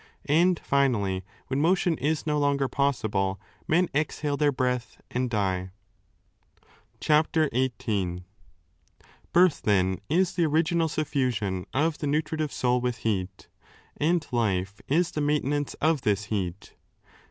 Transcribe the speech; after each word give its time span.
And 0.25 0.59
finally, 0.59 1.23
when 1.45 1.61
motion 1.61 1.95
is 1.99 2.25
no 2.25 2.39
longer 2.39 2.67
possible, 2.67 3.39
men 3.67 3.87
exhale 3.93 4.35
their 4.35 4.51
breath 4.51 4.99
and 5.11 5.29
die. 5.29 5.69
CHAPTER 6.99 7.47
XVIIL 7.51 8.23
Birth, 9.31 9.61
then, 9.61 10.01
is 10.09 10.33
the 10.33 10.47
original 10.47 10.87
sufiusion 10.87 11.65
of 11.71 11.99
the 11.99 12.07
nutritive 12.07 12.51
soul 12.51 12.81
with 12.81 12.97
heat, 13.05 13.47
and 13.95 14.25
life 14.31 14.81
is 14.87 15.11
the 15.11 15.21
maintenance 15.21 15.75
of 15.75 16.01
this 16.01 16.23
heat. 16.33 16.73